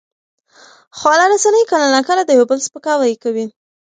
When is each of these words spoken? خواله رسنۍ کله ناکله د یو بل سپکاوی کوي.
خواله 0.97 1.25
رسنۍ 1.33 1.63
کله 1.71 1.85
ناکله 1.95 2.21
د 2.25 2.31
یو 2.37 2.45
بل 2.49 2.59
سپکاوی 2.67 3.13
کوي. 3.23 3.45